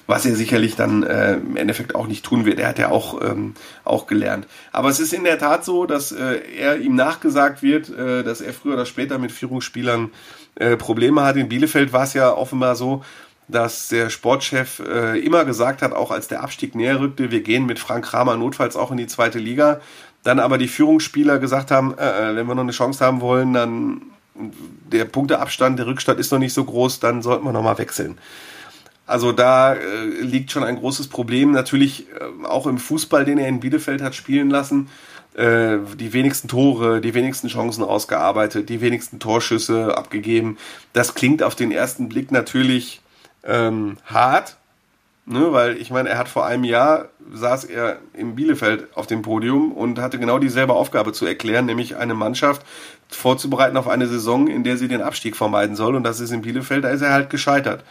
[0.07, 2.59] Was er sicherlich dann äh, im Endeffekt auch nicht tun wird.
[2.59, 3.53] Er hat ja auch, ähm,
[3.85, 4.47] auch gelernt.
[4.73, 8.41] Aber es ist in der Tat so, dass äh, er ihm nachgesagt wird, äh, dass
[8.41, 10.11] er früher oder später mit Führungsspielern
[10.55, 11.37] äh, Probleme hat.
[11.37, 13.05] In Bielefeld war es ja offenbar so,
[13.49, 17.67] dass der Sportchef äh, immer gesagt hat, auch als der Abstieg näher rückte, wir gehen
[17.67, 19.81] mit Frank Kramer notfalls auch in die zweite Liga.
[20.23, 23.53] Dann aber die Führungsspieler gesagt haben, äh, äh, wenn wir noch eine Chance haben wollen,
[23.53, 24.03] dann
[24.35, 28.19] der Punkteabstand, der Rückstand ist noch nicht so groß, dann sollten wir nochmal wechseln.
[29.07, 31.53] Also da äh, liegt schon ein großes Problem.
[31.53, 34.89] Natürlich äh, auch im Fußball, den er in Bielefeld hat spielen lassen.
[35.35, 40.57] Äh, die wenigsten Tore, die wenigsten Chancen ausgearbeitet, die wenigsten Torschüsse abgegeben.
[40.93, 43.01] Das klingt auf den ersten Blick natürlich
[43.43, 44.57] ähm, hart,
[45.25, 49.23] Ne, weil ich meine, er hat vor einem Jahr saß er in Bielefeld auf dem
[49.23, 52.63] Podium und hatte genau dieselbe Aufgabe zu erklären, nämlich eine Mannschaft
[53.09, 55.95] vorzubereiten auf eine Saison, in der sie den Abstieg vermeiden soll.
[55.95, 57.85] Und das ist in Bielefeld, da ist er halt gescheitert.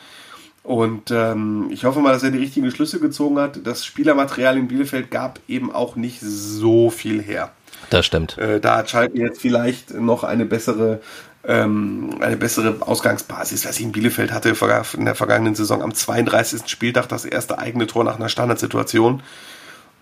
[0.63, 3.65] Und ähm, ich hoffe mal, dass er die richtigen Schlüsse gezogen hat.
[3.65, 7.52] Das Spielermaterial in Bielefeld gab eben auch nicht so viel her.
[7.89, 8.38] Das stimmt.
[8.38, 11.02] Äh, da hat Schalke jetzt vielleicht noch eine bessere
[11.47, 13.65] ähm, eine bessere Ausgangsbasis.
[13.65, 14.56] Ich in Bielefeld hatte
[14.97, 16.67] in der vergangenen Saison am 32.
[16.67, 19.23] Spieltag das erste eigene Tor nach einer Standardsituation.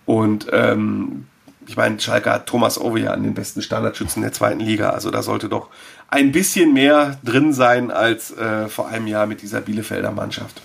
[0.06, 1.26] Und ähm,
[1.66, 4.90] ich meine, Schalke hat Thomas Owe an den besten Standardschützen der zweiten Liga.
[4.90, 5.68] Also da sollte doch
[6.08, 10.62] ein bisschen mehr drin sein als äh, vor einem Jahr mit dieser Bielefelder Mannschaft.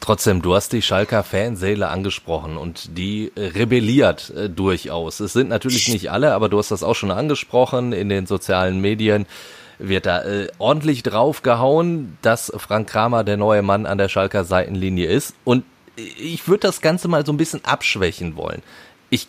[0.00, 5.18] Trotzdem, du hast die Schalker Fanseele angesprochen und die rebelliert äh, durchaus.
[5.18, 8.80] Es sind natürlich nicht alle, aber du hast das auch schon angesprochen in den sozialen
[8.80, 9.26] Medien
[9.78, 15.08] wird da äh, ordentlich draufgehauen, dass Frank Kramer der neue Mann an der Schalker Seitenlinie
[15.08, 15.34] ist.
[15.44, 15.64] Und
[15.96, 18.62] ich würde das Ganze mal so ein bisschen abschwächen wollen.
[19.10, 19.28] Ich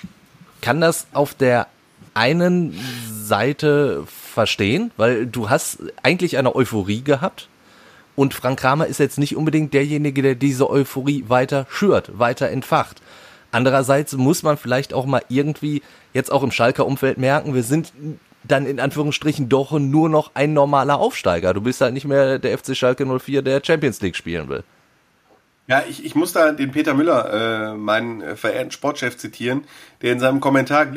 [0.61, 1.67] kann das auf der
[2.13, 2.77] einen
[3.11, 7.47] Seite verstehen, weil du hast eigentlich eine Euphorie gehabt
[8.15, 13.01] und Frank Kramer ist jetzt nicht unbedingt derjenige, der diese Euphorie weiter schürt, weiter entfacht.
[13.51, 15.83] Andererseits muss man vielleicht auch mal irgendwie
[16.13, 17.93] jetzt auch im Schalker Umfeld merken, wir sind
[18.43, 21.53] dann in Anführungsstrichen doch nur noch ein normaler Aufsteiger.
[21.53, 24.63] Du bist halt nicht mehr der FC Schalke 04, der Champions League spielen will.
[25.67, 29.65] Ja, ich, ich muss da den Peter Müller, äh, meinen äh, verehrten Sportchef, zitieren,
[30.01, 30.87] der in seinem Kommentar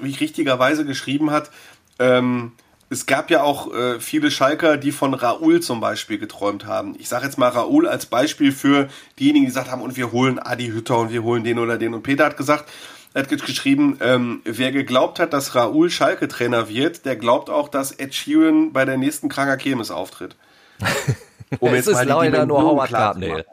[0.00, 1.50] richtigerweise geschrieben hat,
[1.98, 2.52] ähm,
[2.92, 6.94] es gab ja auch äh, viele Schalker, die von Raoul zum Beispiel geträumt haben.
[6.98, 10.38] Ich sage jetzt mal Raoul als Beispiel für diejenigen, die gesagt haben, und wir holen
[10.38, 11.94] Adi Hütter und wir holen den oder den.
[11.94, 12.70] Und Peter hat gesagt,
[13.14, 17.92] er hat geschrieben, ähm, wer geglaubt hat, dass Raoul Schalke-Trainer wird, der glaubt auch, dass
[17.92, 20.36] Ed Sheeran bei der nächsten Kranker Kirmes auftritt.
[21.58, 23.44] Um jetzt mal leider nur Howard Carpendale.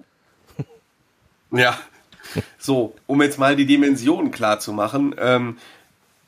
[1.52, 1.78] Ja,
[2.58, 5.14] so, um jetzt mal die Dimensionen klar zu machen.
[5.20, 5.58] Ähm,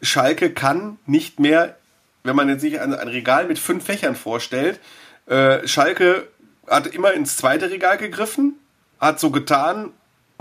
[0.01, 1.77] Schalke kann nicht mehr
[2.23, 4.79] wenn man jetzt sich ein, ein Regal mit fünf Fächern vorstellt,
[5.27, 6.27] äh, Schalke
[6.67, 8.59] hat immer ins zweite Regal gegriffen,
[8.99, 9.91] hat so getan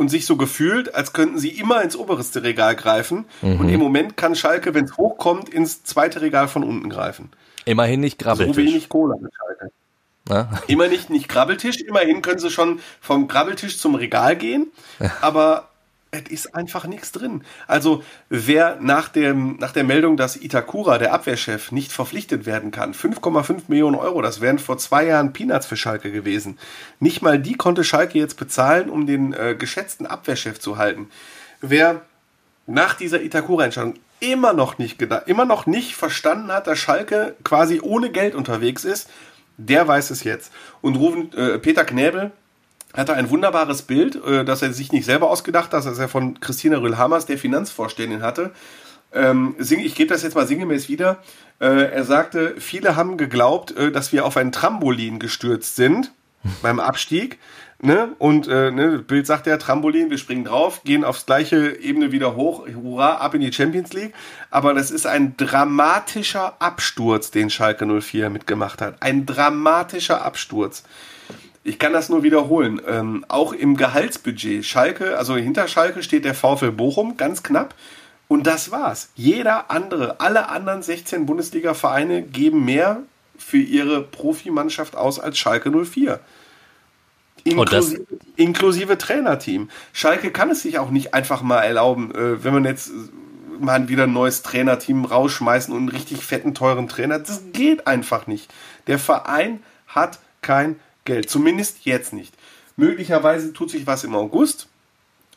[0.00, 3.26] und sich so gefühlt, als könnten sie immer ins oberste Regal greifen.
[3.42, 3.60] Mhm.
[3.60, 7.28] Und im Moment kann Schalke, wenn es hochkommt, ins zweite Regal von unten greifen.
[7.66, 8.56] Immerhin nicht Grabbeltisch.
[8.56, 9.70] So wenig Cola mit Schalke.
[10.30, 10.48] Ja.
[10.68, 14.72] Immer nicht, nicht Grabbeltisch, immerhin können sie schon vom Grabbeltisch zum Regal gehen,
[15.20, 15.68] aber
[16.12, 17.44] es ist einfach nichts drin.
[17.66, 22.94] Also wer nach, dem, nach der Meldung, dass Itakura, der Abwehrchef, nicht verpflichtet werden kann,
[22.94, 26.58] 5,5 Millionen Euro, das wären vor zwei Jahren Peanuts für Schalke gewesen.
[26.98, 31.10] Nicht mal die konnte Schalke jetzt bezahlen, um den äh, geschätzten Abwehrchef zu halten.
[31.60, 32.02] Wer
[32.66, 38.10] nach dieser Itakura-Entscheidung immer noch nicht immer noch nicht verstanden hat, dass Schalke quasi ohne
[38.10, 39.08] Geld unterwegs ist,
[39.56, 40.52] der weiß es jetzt.
[40.80, 42.32] Und rufen äh, Peter Knäbel,
[42.94, 46.40] hatte ein wunderbares Bild, äh, das er sich nicht selber ausgedacht hat, das er von
[46.40, 48.52] Christina Rühlhamers, der Finanzvorständin, hatte.
[49.12, 51.18] Ähm, sing, ich gebe das jetzt mal sinngemäß wieder.
[51.60, 56.12] Äh, er sagte, viele haben geglaubt, äh, dass wir auf ein Trampolin gestürzt sind
[56.62, 57.38] beim Abstieg.
[57.82, 58.14] Ne?
[58.18, 62.36] Und äh, ne, Bild sagt ja, Trampolin, wir springen drauf, gehen aufs gleiche Ebene wieder
[62.36, 64.12] hoch, hurra, ab in die Champions League.
[64.50, 69.02] Aber das ist ein dramatischer Absturz, den Schalke 04 mitgemacht hat.
[69.02, 70.84] Ein dramatischer Absturz.
[71.62, 72.80] Ich kann das nur wiederholen.
[72.86, 74.64] Ähm, auch im Gehaltsbudget.
[74.64, 77.74] Schalke, also hinter Schalke steht der VfL Bochum, ganz knapp.
[78.28, 79.10] Und das war's.
[79.16, 83.02] Jeder andere, alle anderen 16 Bundesliga-Vereine geben mehr
[83.36, 86.20] für ihre Profimannschaft aus als Schalke 04.
[87.44, 89.70] Inklusive, inklusive Trainerteam.
[89.92, 92.92] Schalke kann es sich auch nicht einfach mal erlauben, äh, wenn man jetzt äh,
[93.58, 97.18] mal wieder ein neues Trainerteam rausschmeißen und einen richtig fetten, teuren Trainer.
[97.18, 98.52] Das geht einfach nicht.
[98.86, 100.76] Der Verein hat kein
[101.10, 101.28] Geld.
[101.28, 102.32] Zumindest jetzt nicht.
[102.76, 104.68] Möglicherweise tut sich was im August.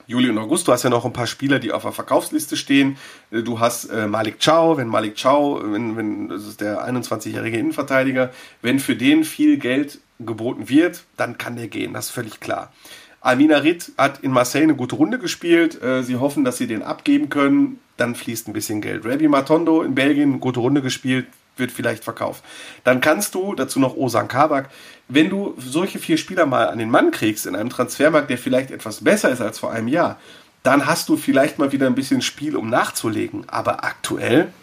[0.05, 0.67] Juli und August.
[0.67, 2.97] Du hast ja noch ein paar Spieler, die auf der Verkaufsliste stehen.
[3.31, 7.57] Äh, du hast äh, Malik Chow, wenn Malik Chow, wenn, wenn, das ist der 21-jährige
[7.57, 8.31] Innenverteidiger,
[8.61, 12.71] wenn für den viel Geld geboten wird, dann kann der gehen, das ist völlig klar.
[13.19, 15.81] Amina Ritt hat in Marseille eine gute Runde gespielt.
[15.81, 17.79] Äh, sie hoffen, dass sie den abgeben können.
[17.97, 19.05] Dann fließt ein bisschen Geld.
[19.05, 21.25] Rabbi Matondo in Belgien eine gute Runde gespielt,
[21.57, 22.43] wird vielleicht verkauft.
[22.83, 24.69] Dann kannst du, dazu noch Osan Kabak,
[25.07, 28.71] wenn du solche vier Spieler mal an den Mann kriegst in einem Transfermarkt, der vielleicht
[28.71, 30.19] etwas besser ist als vor einem Jahr,
[30.63, 33.47] dann hast du vielleicht mal wieder ein bisschen Spiel, um nachzulegen.
[33.49, 34.53] Aber aktuell,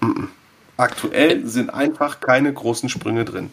[0.00, 0.28] m -m.
[0.76, 3.50] aktuell sind einfach keine großen Sprünge drin.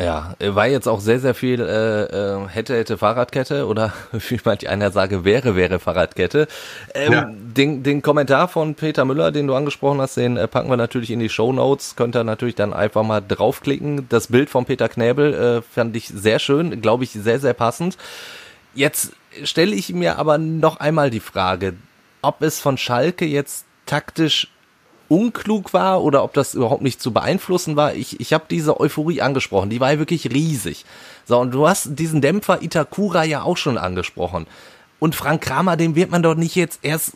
[0.00, 4.68] Ja, war jetzt auch sehr, sehr viel äh, äh, hätte, hätte Fahrradkette oder wie manch
[4.68, 6.46] einer sage, wäre, wäre Fahrradkette.
[6.94, 7.28] Ähm, ja.
[7.32, 11.10] den, den Kommentar von Peter Müller, den du angesprochen hast, den äh, packen wir natürlich
[11.10, 11.96] in die Show Notes.
[11.96, 14.08] Könnt ihr natürlich dann einfach mal draufklicken.
[14.08, 17.98] Das Bild von Peter Knäbel äh, fand ich sehr schön, glaube ich, sehr, sehr passend.
[18.74, 21.74] Jetzt stelle ich mir aber noch einmal die Frage,
[22.22, 24.46] ob es von Schalke jetzt taktisch
[25.08, 27.94] unklug war oder ob das überhaupt nicht zu beeinflussen war.
[27.94, 30.84] Ich, ich habe diese Euphorie angesprochen, die war ja wirklich riesig.
[31.24, 34.46] So, und du hast diesen Dämpfer Itakura ja auch schon angesprochen.
[34.98, 37.12] Und Frank Kramer, den wird man doch nicht jetzt erst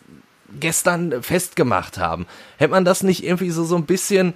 [0.58, 2.26] gestern festgemacht haben.
[2.58, 4.34] Hätte man das nicht irgendwie so, so ein bisschen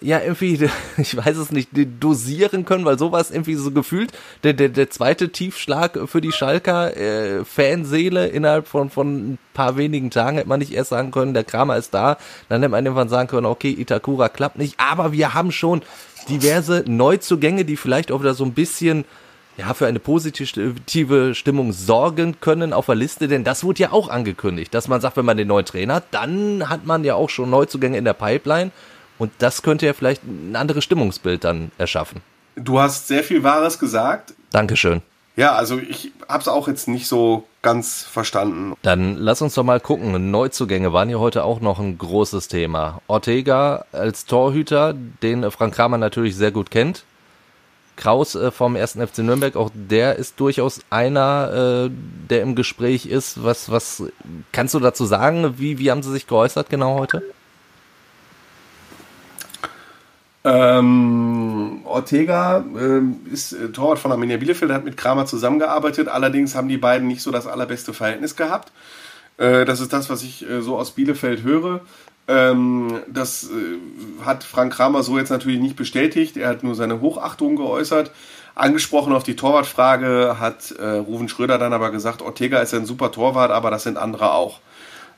[0.00, 4.68] ja irgendwie, ich weiß es nicht, dosieren können, weil sowas irgendwie so gefühlt der, der,
[4.68, 10.36] der zweite Tiefschlag für die Schalker äh, Fanseele innerhalb von, von ein paar wenigen Tagen
[10.36, 12.16] hätte man nicht erst sagen können, der Kramer ist da,
[12.48, 15.82] dann hätte man irgendwann sagen können, okay, Itakura klappt nicht, aber wir haben schon
[16.28, 19.04] diverse Neuzugänge, die vielleicht auch wieder so ein bisschen
[19.56, 24.08] ja, für eine positive Stimmung sorgen können auf der Liste, denn das wurde ja auch
[24.08, 27.30] angekündigt, dass man sagt, wenn man den neuen Trainer hat, dann hat man ja auch
[27.30, 28.72] schon Neuzugänge in der Pipeline
[29.18, 32.20] und das könnte ja vielleicht ein anderes Stimmungsbild dann erschaffen.
[32.56, 34.34] Du hast sehr viel Wahres gesagt.
[34.50, 35.02] Dankeschön.
[35.36, 38.74] Ja, also ich habe es auch jetzt nicht so ganz verstanden.
[38.82, 40.30] Dann lass uns doch mal gucken.
[40.30, 43.00] Neuzugänge waren ja heute auch noch ein großes Thema.
[43.08, 47.04] Ortega als Torhüter, den Frank Kramer natürlich sehr gut kennt.
[47.96, 48.92] Kraus äh, vom 1.
[48.92, 51.90] FC Nürnberg, auch der ist durchaus einer, äh,
[52.30, 53.42] der im Gespräch ist.
[53.42, 54.04] Was, was
[54.52, 55.54] kannst du dazu sagen?
[55.58, 57.22] Wie, wie haben sie sich geäußert genau heute?
[60.44, 66.08] Ähm, Ortega äh, ist äh, Torwart von Arminia Bielefeld, hat mit Kramer zusammengearbeitet.
[66.08, 68.70] Allerdings haben die beiden nicht so das allerbeste Verhältnis gehabt.
[69.38, 71.80] Äh, das ist das, was ich äh, so aus Bielefeld höre.
[72.28, 76.36] Ähm, das äh, hat Frank Kramer so jetzt natürlich nicht bestätigt.
[76.36, 78.10] Er hat nur seine Hochachtung geäußert.
[78.54, 83.10] Angesprochen auf die Torwartfrage hat äh, Ruven Schröder dann aber gesagt, Ortega ist ein super
[83.10, 84.60] Torwart, aber das sind andere auch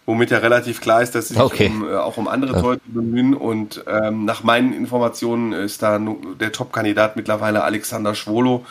[0.07, 1.67] womit ja relativ klar ist, dass sie sich okay.
[1.67, 2.61] um, äh, auch um andere.
[2.61, 3.35] Leute bemühen.
[3.35, 6.01] Und ähm, nach meinen Informationen ist da
[6.41, 8.65] der Top-Kandidat mittlerweile Alexander Schwolo,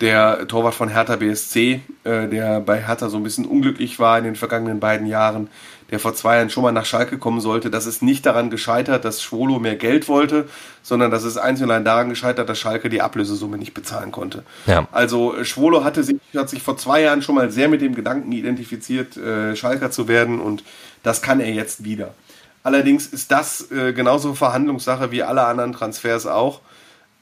[0.00, 4.24] der Torwart von Hertha BSC, äh, der bei Hertha so ein bisschen unglücklich war in
[4.24, 5.48] den vergangenen beiden Jahren,
[5.90, 7.70] der vor zwei Jahren schon mal nach Schalke kommen sollte.
[7.70, 10.48] Das ist nicht daran gescheitert, dass Schwolo mehr Geld wollte,
[10.82, 14.42] sondern das ist einzig und allein daran gescheitert, dass Schalke die Ablösesumme nicht bezahlen konnte.
[14.66, 14.86] Ja.
[14.92, 17.94] Also äh, Schwolo hatte sich, hat sich vor zwei Jahren schon mal sehr mit dem
[17.94, 20.62] Gedanken identifiziert, äh, Schalker zu werden und
[21.02, 22.14] das kann er jetzt wieder.
[22.62, 26.60] Allerdings ist das äh, genauso Verhandlungssache wie alle anderen Transfers auch.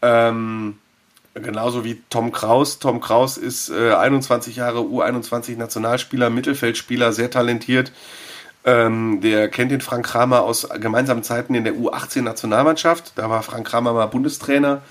[0.02, 0.78] Ähm,
[1.42, 2.78] genauso wie Tom Kraus.
[2.78, 7.92] Tom Kraus ist äh, 21 Jahre U21 Nationalspieler, Mittelfeldspieler, sehr talentiert.
[8.64, 13.12] Ähm, der kennt den Frank Kramer aus gemeinsamen Zeiten in der U18-Nationalmannschaft.
[13.14, 14.82] Da war Frank Kramer mal Bundestrainer.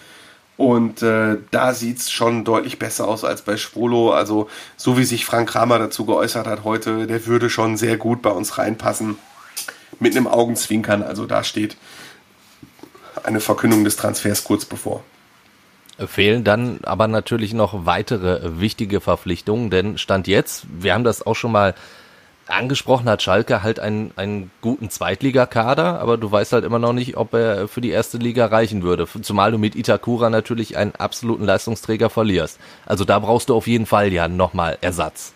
[0.58, 4.14] Und äh, da sieht es schon deutlich besser aus als bei Spolo.
[4.14, 8.22] Also, so wie sich Frank Kramer dazu geäußert hat heute, der würde schon sehr gut
[8.22, 9.18] bei uns reinpassen.
[10.00, 11.04] Mit einem Augenzwinkern.
[11.04, 11.76] Also, da steht
[13.24, 15.04] eine Verkündung des Transfers kurz bevor.
[15.98, 21.36] Fehlen dann aber natürlich noch weitere wichtige Verpflichtungen, denn Stand jetzt, wir haben das auch
[21.36, 21.74] schon mal
[22.48, 27.18] angesprochen hat Schalke halt einen, einen guten Zweitligakader, aber du weißt halt immer noch nicht,
[27.18, 29.08] ob er für die erste Liga reichen würde.
[29.22, 32.60] Zumal du mit Itakura natürlich einen absoluten Leistungsträger verlierst.
[32.86, 35.34] Also da brauchst du auf jeden Fall ja nochmal Ersatz.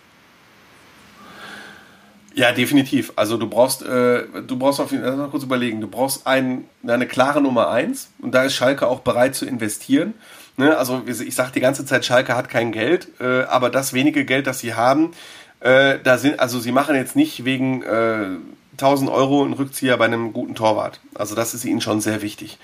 [2.35, 3.11] Ja, definitiv.
[3.15, 7.07] Also du brauchst, äh, du brauchst auf jeden Fall, kurz überlegen, du brauchst ein, eine
[7.07, 10.13] klare Nummer eins und da ist Schalke auch bereit zu investieren.
[10.59, 10.77] Ne?
[10.77, 14.45] Also ich sage die ganze Zeit, Schalke hat kein Geld, äh, aber das wenige Geld,
[14.45, 15.11] das sie haben,
[15.61, 18.37] äh, da sind, also sie machen jetzt nicht wegen äh,
[18.73, 20.99] 1000 Euro einen Rückzieher bei einem guten Torwart.
[21.15, 22.59] Also das ist ihnen schon sehr wichtig.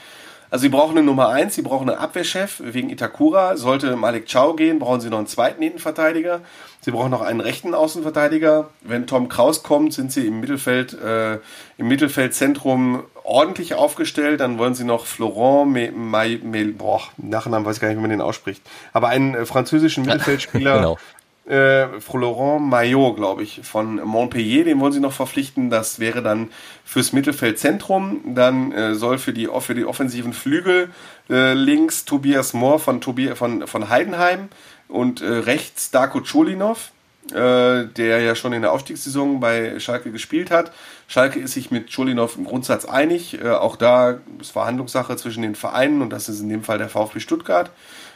[0.56, 3.58] Also sie brauchen eine Nummer 1, sie brauchen einen Abwehrchef wegen Itakura.
[3.58, 6.39] Sollte Malik Chow gehen, brauchen sie noch einen zweiten Innenverteidiger.
[6.80, 8.70] Sie brauchen noch einen rechten Außenverteidiger.
[8.80, 11.39] Wenn Tom Kraus kommt, sind sie im Mittelfeld, äh,
[11.78, 14.39] im Mittelfeldzentrum ordentlich aufgestellt.
[14.39, 18.02] Dann wollen sie noch Florent, Me, Me, Me, boah, Nachnamen weiß ich gar nicht, wie
[18.02, 18.62] man den ausspricht.
[18.94, 20.78] Aber einen äh, französischen Mittelfeldspieler.
[20.78, 20.98] genau
[21.47, 25.69] äh, Florent Maillot, glaube ich, von Montpellier, den wollen sie noch verpflichten.
[25.69, 26.49] Das wäre dann
[26.84, 28.36] fürs Mittelfeldzentrum.
[28.36, 30.89] Dann äh, soll für die, für die offensiven Flügel
[31.29, 34.49] äh, links Tobias Mohr von, von, von Heidenheim
[34.88, 36.91] und äh, rechts Darko Cholinov,
[37.31, 40.71] äh, der ja schon in der Aufstiegssaison bei Schalke gespielt hat.
[41.08, 43.39] Schalke ist sich mit Cholinov im Grundsatz einig.
[43.39, 46.89] Äh, auch da ist Verhandlungssache zwischen den Vereinen und das ist in dem Fall der
[46.89, 47.69] VfB Stuttgart.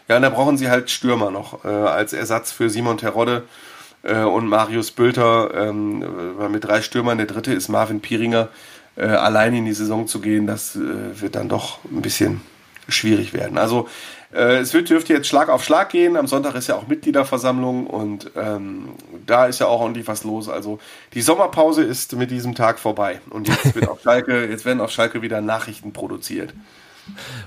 [0.10, 3.44] Ja, und da brauchen sie halt Stürmer noch äh, als Ersatz für Simon Terodde
[4.02, 5.54] äh, und Marius Bülter.
[5.54, 6.04] Ähm,
[6.52, 8.50] mit drei Stürmern, der dritte ist Marvin Pieringer.
[8.96, 12.42] Äh, allein in die Saison zu gehen, das äh, wird dann doch ein bisschen
[12.88, 13.60] schwierig werden.
[13.60, 13.88] Also
[14.34, 16.18] äh, es wird, dürfte jetzt Schlag auf Schlag gehen.
[16.18, 18.90] Am Sonntag ist ja auch Mitgliederversammlung und ähm,
[19.28, 20.50] da ist ja auch ordentlich was los.
[20.50, 20.80] Also
[21.14, 24.90] die Sommerpause ist mit diesem Tag vorbei und jetzt wird auf Schalke, jetzt werden auf
[24.90, 26.56] Schalke wieder Nachrichten produziert.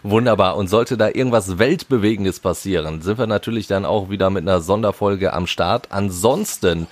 [0.02, 0.56] Wunderbar.
[0.56, 5.32] Und sollte da irgendwas Weltbewegendes passieren, sind wir natürlich dann auch wieder mit einer Sonderfolge
[5.32, 5.88] am Start.
[5.90, 6.86] Ansonsten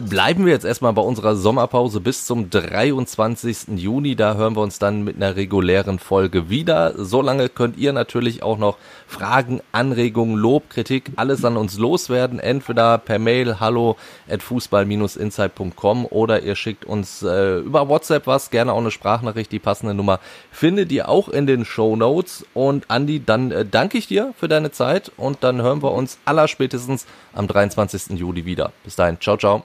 [0.00, 3.76] Bleiben wir jetzt erstmal bei unserer Sommerpause bis zum 23.
[3.76, 4.16] Juni.
[4.16, 6.92] Da hören wir uns dann mit einer regulären Folge wieder.
[6.96, 12.40] Solange könnt ihr natürlich auch noch Fragen, Anregungen, Lob, Kritik, alles an uns loswerden.
[12.40, 13.96] Entweder per Mail hallo
[14.28, 19.52] at fußball-insight.com oder ihr schickt uns äh, über WhatsApp was, gerne auch eine Sprachnachricht.
[19.52, 22.44] Die passende Nummer findet ihr auch in den Show Notes.
[22.54, 26.18] Und Andi, dann äh, danke ich dir für deine Zeit und dann hören wir uns
[26.24, 28.18] allerspätestens am 23.
[28.18, 28.72] Juli wieder.
[28.84, 29.64] Bis dahin, ciao, ciao.